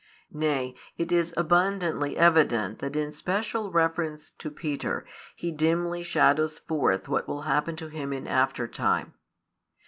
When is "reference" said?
3.69-4.31